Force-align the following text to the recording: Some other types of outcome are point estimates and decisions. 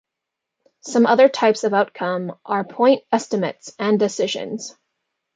Some 0.79 1.05
other 1.05 1.29
types 1.29 1.63
of 1.63 1.75
outcome 1.75 2.35
are 2.43 2.63
point 2.63 3.03
estimates 3.11 3.75
and 3.77 3.99
decisions. 3.99 4.75